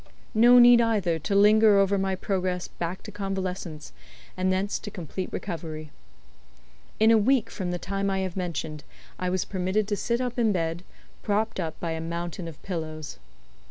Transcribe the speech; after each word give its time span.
No 0.33 0.57
need, 0.57 0.81
either, 0.81 1.19
to 1.19 1.35
linger 1.35 1.77
over 1.77 1.95
my 1.95 2.15
progress 2.15 2.67
back 2.67 3.03
to 3.03 3.11
convalescence, 3.11 3.93
and 4.35 4.51
thence 4.51 4.79
to 4.79 4.89
complete 4.89 5.31
recovery. 5.31 5.91
In 6.99 7.11
a 7.11 7.19
week 7.19 7.51
from 7.51 7.69
the 7.69 7.77
time 7.77 8.09
I 8.09 8.21
have 8.21 8.35
mentioned, 8.35 8.83
I 9.19 9.29
was 9.29 9.45
permitted 9.45 9.87
to 9.89 9.95
sit 9.95 10.19
up 10.19 10.39
in 10.39 10.51
bed, 10.51 10.81
propped 11.21 11.59
up 11.59 11.79
by 11.79 11.91
a 11.91 12.01
mountain 12.01 12.47
of 12.47 12.59
pillows. 12.63 13.19